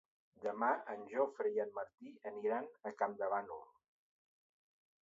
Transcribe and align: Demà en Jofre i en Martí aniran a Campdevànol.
Demà 0.45 0.69
en 0.93 1.03
Jofre 1.11 1.51
i 1.57 1.61
en 1.65 1.75
Martí 1.75 2.09
aniran 2.33 2.71
a 2.89 2.95
Campdevànol. 3.05 3.65